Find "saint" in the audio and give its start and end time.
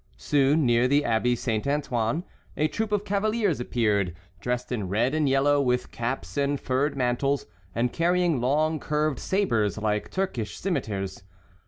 1.35-1.67